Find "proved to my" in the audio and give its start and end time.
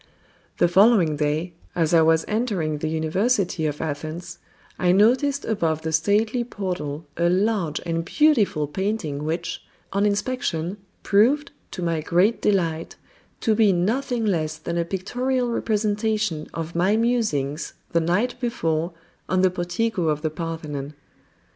11.03-12.01